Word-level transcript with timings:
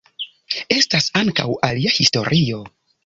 Estas 0.75 1.09
ankaŭ 1.21 1.47
alia 1.69 1.93
historio. 2.01 2.65